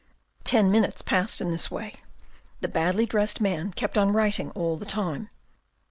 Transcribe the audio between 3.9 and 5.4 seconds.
on writing all the time.